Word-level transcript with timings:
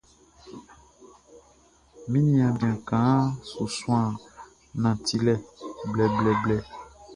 Mi 2.09 2.19
niaan 2.31 2.55
bian 2.59 2.77
kaanʼn 2.89 3.35
su 3.49 3.63
suan 3.77 4.09
nantilɛ 4.81 5.33
blɛblɛblɛ. 5.91 6.57